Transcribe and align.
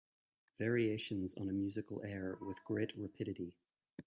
Variations 0.57 1.35
on 1.35 1.47
a 1.47 1.53
musical 1.53 2.01
air 2.03 2.35
With 2.41 2.65
great 2.65 2.97
rapidity 2.97 3.53